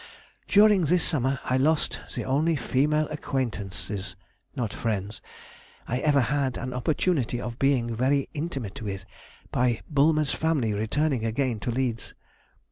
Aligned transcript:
"During 0.47 0.85
this 0.85 1.03
summer 1.03 1.39
I 1.45 1.57
lost 1.57 1.99
the 2.15 2.25
only 2.25 2.55
female 2.55 3.07
acquaintances 3.09 4.15
(not 4.55 4.73
friends) 4.73 5.21
I 5.87 5.99
ever 5.99 6.21
had 6.21 6.57
an 6.57 6.73
opportunity 6.73 7.39
of 7.39 7.59
being 7.59 7.93
very 7.93 8.27
intimate 8.33 8.81
with 8.81 9.05
by 9.51 9.81
Bulmer's 9.87 10.33
family 10.33 10.73
returning 10.73 11.23
again 11.23 11.59
to 11.59 11.69
Leeds. 11.69 12.15